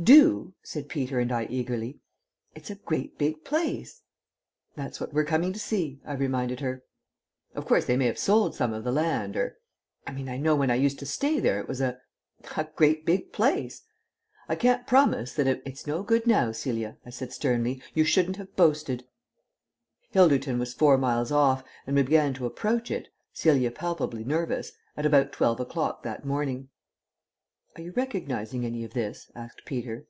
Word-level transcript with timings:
"Do," 0.00 0.54
said 0.62 0.88
Peter 0.88 1.18
and 1.18 1.32
I 1.32 1.46
eagerly. 1.46 1.98
"It's 2.54 2.70
a 2.70 2.76
great 2.76 3.18
big 3.18 3.42
place" 3.44 4.02
"That's 4.76 5.00
what 5.00 5.12
we're 5.12 5.24
coming 5.24 5.52
to 5.52 5.58
see," 5.58 5.98
I 6.04 6.12
reminded 6.14 6.60
her. 6.60 6.84
"Of 7.56 7.66
course 7.66 7.86
they 7.86 7.96
may 7.96 8.06
have 8.06 8.16
sold 8.16 8.54
some 8.54 8.72
of 8.72 8.84
the 8.84 8.92
land, 8.92 9.36
or 9.36 9.58
I 10.06 10.12
mean, 10.12 10.28
I 10.28 10.36
know 10.36 10.54
when 10.54 10.70
I 10.70 10.76
used 10.76 11.00
to 11.00 11.04
stay 11.06 11.40
there 11.40 11.58
it 11.58 11.66
was 11.66 11.80
a 11.80 11.98
a 12.56 12.68
great 12.76 13.04
big 13.06 13.32
place. 13.32 13.82
I 14.48 14.54
can't 14.54 14.86
promise 14.86 15.32
that 15.34 15.48
it" 15.48 15.60
"It's 15.66 15.84
no 15.84 16.04
good 16.04 16.28
now, 16.28 16.52
Celia," 16.52 16.96
I 17.04 17.10
said 17.10 17.32
sternly. 17.32 17.82
"You 17.92 18.04
shouldn't 18.04 18.36
have 18.36 18.54
boasted." 18.54 19.04
Hilderton 20.12 20.60
was 20.60 20.74
four 20.74 20.96
miles 20.96 21.32
off, 21.32 21.64
and 21.88 21.96
we 21.96 22.02
began 22.04 22.34
to 22.34 22.46
approach 22.46 22.92
it 22.92 23.08
Celia 23.32 23.72
palpably 23.72 24.22
nervous 24.22 24.70
at 24.96 25.06
about 25.06 25.32
twelve 25.32 25.58
o'clock 25.58 26.04
that 26.04 26.24
morning. 26.24 26.68
"Are 27.76 27.82
you 27.82 27.92
recognizing 27.92 28.66
any 28.66 28.82
of 28.82 28.92
this?" 28.92 29.30
asked 29.36 29.62
Peter. 29.64 30.06